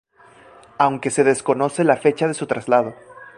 [0.79, 2.95] Aunque se desconoce la fecha de su traslado.